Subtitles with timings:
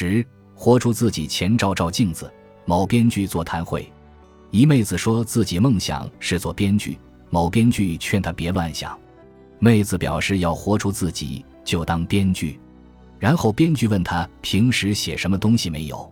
[0.00, 0.24] 十，
[0.54, 2.32] 活出自己前照照镜子。
[2.64, 3.86] 某编剧座谈会，
[4.50, 8.98] 一妹子说自己梦想是做编剧，某编剧劝她别乱想。
[9.58, 12.58] 妹子表示要活出自己就当编剧，
[13.18, 16.10] 然后编剧问她平时写什么东西没有，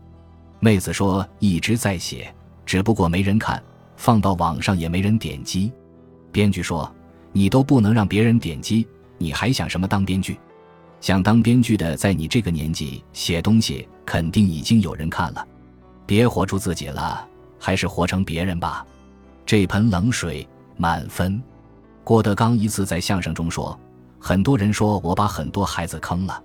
[0.61, 2.31] 妹子说一直在写，
[2.67, 3.63] 只不过没人看，
[3.97, 5.73] 放到网上也没人点击。
[6.31, 6.95] 编剧说
[7.33, 8.87] 你都不能让别人点击，
[9.17, 10.39] 你还想什么当编剧？
[11.01, 15.47] 想当编剧的，在你这个年纪写东西，肯定已经有人看了。
[16.05, 17.27] 别活出自己了，
[17.59, 18.85] 还是活成别人吧。
[19.47, 21.41] 这盆冷水满分。
[22.03, 23.79] 郭德纲一次在相声中说
[24.19, 26.43] ：“很多人说我把很多孩子坑了，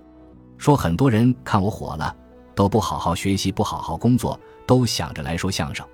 [0.56, 2.14] 说很多人看我火了，
[2.54, 5.84] 都不好好学习，不好好工作，都想着来说相声。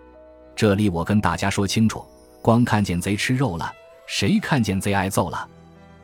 [0.54, 2.04] 这里我跟大家说清楚，
[2.42, 3.72] 光看见贼吃肉了，
[4.06, 5.48] 谁看见贼挨揍了？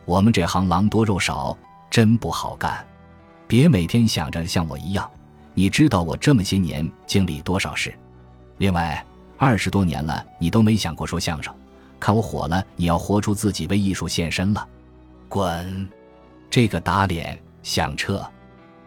[0.05, 1.57] 我们这行狼多肉少。”
[1.97, 2.87] 真不好干，
[3.49, 5.11] 别每天想着像我一样。
[5.55, 7.99] 你知道我这么些年经历多少事？
[8.59, 9.03] 另外，
[9.39, 11.51] 二十多年了，你都没想过说相声。
[11.99, 14.69] 看我火了，你要活出自己，为艺术献身了。
[15.27, 15.89] 滚！
[16.51, 18.23] 这个打脸，响彻。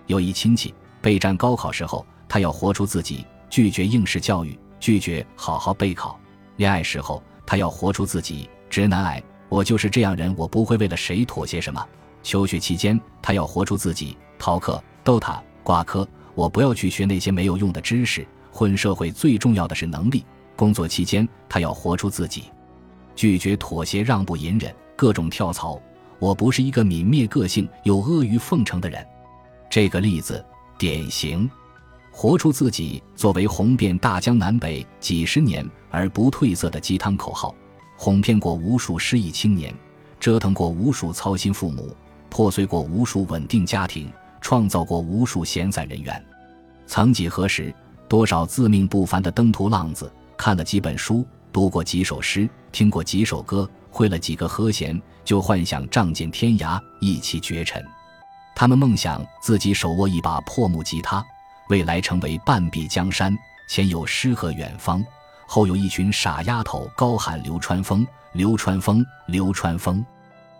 [0.05, 6.19] 有一亲戚备战高考时候，他要活出自己，拒绝应试教育，拒绝好好备考。
[6.57, 9.23] 恋爱时候，他要活出自己，直男癌。
[9.49, 11.83] 我就是这样人，我不会为了谁妥协什么。
[12.21, 16.07] 求学期间，他要活出自己，逃课、斗塔、挂科。
[16.35, 18.25] 我不要去学那些没有用的知识。
[18.51, 20.25] 混社会最重要的是能力。
[20.55, 22.45] 工作期间，他要活出自己，
[23.15, 25.81] 拒绝妥协、让步、隐忍，各种跳槽。
[26.19, 29.05] 我不是一个泯灭个性又阿谀奉承的人。
[29.69, 30.43] 这个例子
[30.77, 31.49] 典型，
[32.11, 37.55] 活出自己作为红遍大江南北几十年而不褪色的鸡汤口号，
[37.95, 39.73] 哄骗过无数失意青年，
[40.19, 41.95] 折腾过无数操心父母。
[42.29, 46.23] 破碎过无数稳定家庭，创造过无数闲散人员。
[46.87, 47.73] 曾几何时，
[48.07, 57.83] 多少自命不凡的登徒浪子，看了几本书，读过几首诗，听过几首歌，会了几个和弦，就幻想仗剑天涯，一骑绝尘。
[58.55, 61.23] 他们梦想自己手握一把破木吉他，
[61.69, 63.37] 未来成为半壁江山，
[63.67, 65.05] 前有诗和远方，
[65.47, 70.03] 后有一群傻丫头高喊流川枫，流川枫，流川枫，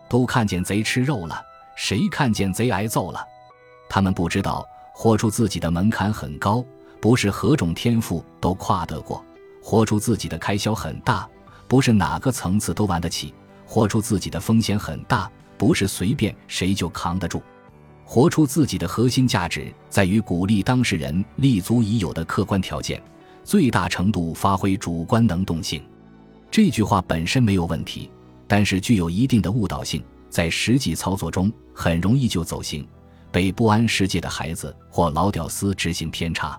[0.08, 1.42] 都看见贼吃肉了。
[1.82, 3.26] 谁看见贼挨揍了？
[3.88, 6.62] 他们不知道，活出自己的门槛很高，
[7.00, 9.18] 不是何种天赋都跨得过；
[9.62, 11.26] 活出自己的开销很大，
[11.66, 13.32] 不是哪个层次都玩得起；
[13.64, 17.42] 活出自己的风险很大，不是随便谁就扛得住。
[18.04, 23.02] 活出自己的核心价值在于鼓励当事人立足已有的客观条件，
[23.42, 25.82] 最大程度发挥主观能动性。
[26.50, 28.10] 这句话本身没有问题，
[28.46, 30.04] 但是具有一定的误导性。
[30.30, 32.86] 在实际操作中，很容易就走形，
[33.32, 36.58] 被不安世界的孩子或老屌丝执行偏差。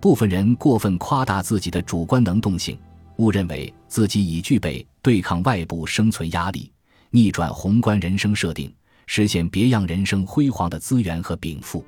[0.00, 2.76] 部分人过分夸大自己的主观能动性，
[3.18, 6.72] 误认为自己已具备对抗外部生存压力、
[7.10, 8.74] 逆转宏观人生设定、
[9.06, 11.84] 实现别样人生辉煌的资源和禀赋。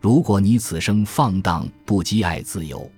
[0.00, 2.88] 如果你此生放荡不羁爱自由，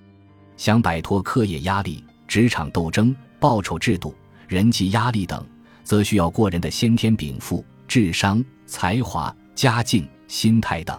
[0.58, 4.14] 想摆脱课业压力、职场斗争、报酬制度、
[4.46, 5.42] 人际压力等。
[5.90, 10.96] 则需要过人的先天禀赋、智商、才华、家境、心态等。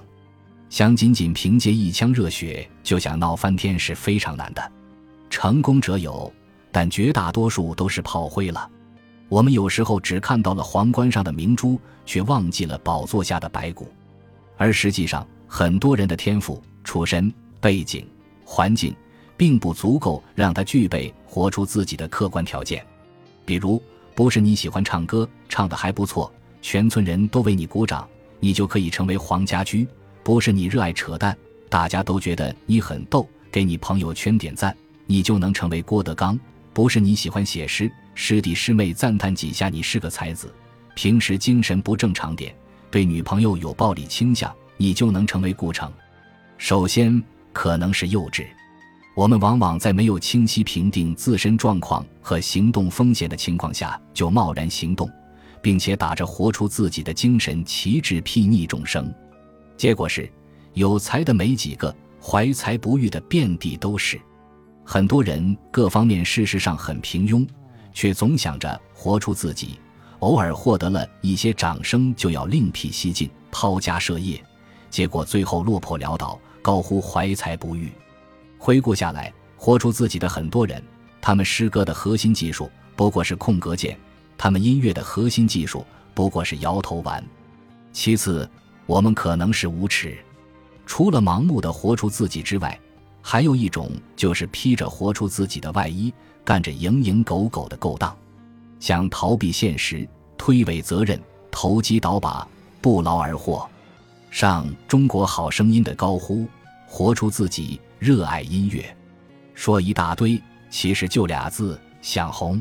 [0.69, 4.72] 想仅仅凭借一腔热血就想闹翻天是非常难的。
[5.30, 6.30] 成功者有，
[6.74, 8.69] 但绝大多数都是炮灰了。
[9.30, 13.88] 我们有时候只看到了皇冠上的明珠，却忘记了宝座下的白骨。
[14.57, 18.06] 而实际上，很多人的天赋、出身、背景、
[18.44, 18.94] 环境，
[19.38, 22.85] 并不足够让他具备活出自己的客观条件，
[23.46, 23.81] 比如。
[24.14, 28.08] 不是你喜欢唱歌，唱的还不错，全村人都为你鼓掌，
[28.40, 29.86] 你就可以成为黄家驹；
[30.24, 31.36] 不是你热爱扯淡，
[31.70, 36.38] 大家都觉得你很逗，给你朋友圈点赞，你就能成为郭德纲；
[36.74, 40.54] 不是你喜欢写诗，师弟师妹赞叹几下你是个才子，
[40.96, 42.54] 平时精神不正常点，
[42.90, 45.92] 对女朋友有暴力倾向，你就能成为顾城。
[46.58, 47.22] 首先，
[47.54, 48.46] 可能是幼稚。
[49.13, 55.10] 我们往往在没有清晰评定自身状况和行动风险的情况下就贸然行动，
[55.62, 59.13] 并且打着活出自己的精神旗帜睥睨众生，
[59.75, 60.31] 结果是
[60.74, 64.19] 有才的没几个，怀才不遇的遍地都是。
[64.86, 67.46] 很多人各方面事实上很平庸，
[67.94, 69.78] 却总想着活出自己，
[70.19, 74.42] 偶尔获得了一些掌声就要另辟蹊径，抛家设业，
[74.90, 77.92] 结果最后落魄潦倒，高呼怀才不遇。
[78.63, 80.80] 回顾下来，活出自己的很多人，
[81.19, 83.98] 他们诗歌的核心技术不过是空格键，
[84.38, 87.25] 他们音乐的核心技术不过是摇头丸。
[87.92, 88.48] 其次，
[88.86, 90.16] 我们可能是无耻。
[90.86, 92.80] 除了盲目的活出自己之外，
[93.19, 96.14] 还有一种就是披着活出自己的外衣，
[96.46, 98.16] 干着蝇营狗苟的勾当，
[98.80, 100.07] 想逃避现实、
[100.38, 101.19] 推诿责任、
[101.50, 102.48] 投机倒把、
[102.80, 103.68] 不劳而获。
[104.30, 106.46] 上《中国好声音》的高呼
[106.86, 108.83] ：“活出自己，热爱音乐。”
[109.53, 112.59] 说一大堆，其实就俩字：想红。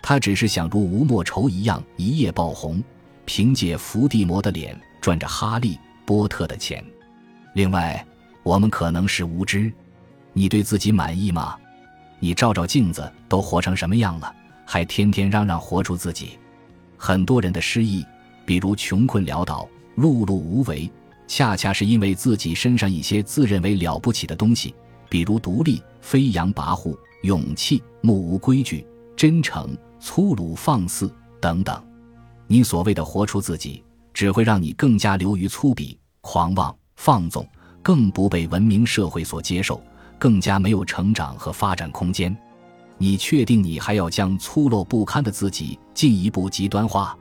[0.00, 2.80] 他只是想如吴莫愁一样一夜爆红，
[3.24, 5.76] 凭借伏地魔的脸赚着哈利
[6.06, 6.82] 波特的钱。
[7.54, 8.06] 另外，
[8.44, 9.72] 我们可能是无知。
[10.32, 11.56] 你对自己满意吗？
[12.20, 14.32] 你照照镜子，都活成什么样了，
[14.64, 16.38] 还天天嚷嚷活出自己？
[16.96, 18.06] 很多人的失意，
[18.46, 20.88] 比如穷困潦倒、碌碌无为，
[21.28, 24.74] 恰恰是因为自己身上一些自认为了不起的东西，
[25.08, 28.84] 比如独立、飞扬跋扈、勇气、目无规矩、
[29.14, 31.08] 真诚、粗鲁放肆
[31.40, 31.80] 等等。
[32.46, 37.46] 你所谓的活出自己，只会让你更加流于粗鄙、狂妄、放纵，
[37.82, 39.80] 更不被文明社会所接受。
[40.18, 42.36] 更加没有成长和发展空间，
[42.96, 47.16] 你确定你还要将粗陋不堪的自己进一步极端化？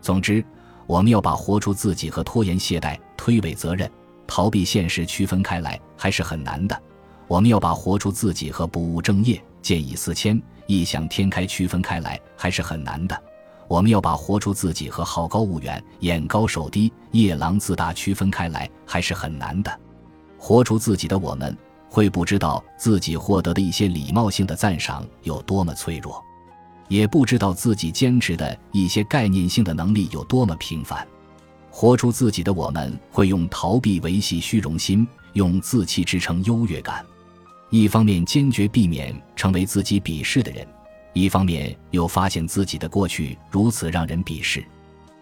[0.00, 0.44] 总之，
[0.86, 3.90] 我们要把活出自己和拖延懈怠、推诿责任、
[4.26, 6.80] 逃避现实区分开来，还是很难的。
[7.28, 13.22] 我们要把活出自己和不务正业、见异思迁、异想天开区分开来，还是很难的。
[13.68, 19.80] 我们要把活出自己和好高骛远、眼高手低、夜郎自大区分开来，还是很难的。
[20.36, 21.56] 活出自己的我们。
[21.94, 26.24] 会不知道自己获得的一些礼貌性的赞赏有多么脆弱，
[26.92, 31.08] 也不知道自己坚持的一些概念性的能力有多么平凡。
[31.70, 37.02] 活出自己的我们，会用逃避维系虚荣心，用自欺支撑优越感。
[37.70, 40.66] 一方面坚决避免成为自己鄙视的人，
[41.14, 44.62] 一方面又发现自己的过去如此让人鄙视。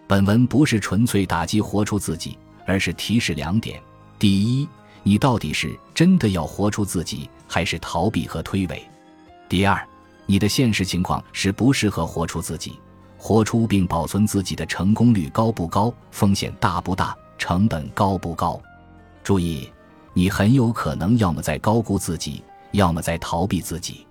[0.07, 3.81] 本文不是纯粹打击活出自己，而是提示两点：
[4.19, 4.67] 第一。
[5.03, 8.77] 你到底是真的要活出自己，还是逃避和推诿？
[9.47, 9.87] 第二，
[10.31, 12.79] 你的现实情况是不适合活出自己，
[13.17, 15.93] 活出并保存自己的成功率高不高？
[16.09, 17.13] 风险大不大？
[17.37, 18.57] 成本高不高？
[19.25, 19.69] 注意，
[20.13, 22.41] 你很有可能要么在高估自己，
[22.71, 24.07] 要么在逃避自己。